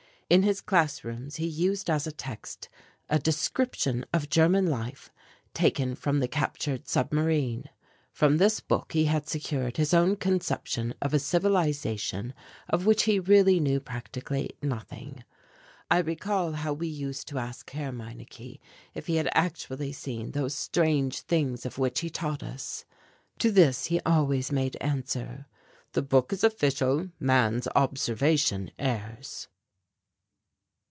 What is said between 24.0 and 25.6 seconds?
always made answer,